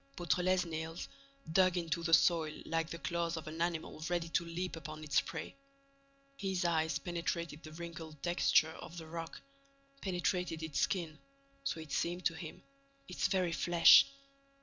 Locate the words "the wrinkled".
7.61-8.23